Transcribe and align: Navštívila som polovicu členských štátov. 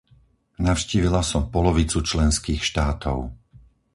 Navštívila 0.67 1.21
som 1.31 1.43
polovicu 1.55 1.97
členských 2.09 2.61
štátov. 2.69 3.17